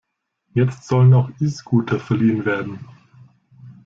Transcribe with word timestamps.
Jetzt 0.55 0.87
sollen 0.87 1.13
auch 1.13 1.29
E-Scooter 1.39 1.99
verliehen 1.99 2.43
werden. 2.43 2.79